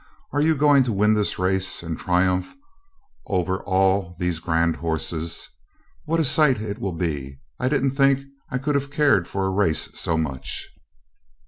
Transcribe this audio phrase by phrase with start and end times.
[0.33, 2.55] 'Are you going to win this race and triumph
[3.27, 5.47] over all these grand horses?
[6.05, 7.39] What a sight it will be!
[7.59, 10.69] I didn't think I could have cared for a race so much.'